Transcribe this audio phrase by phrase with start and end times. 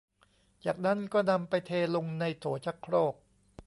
[0.65, 3.13] จากนั้นก็นำไปเทลงในโถชักโครก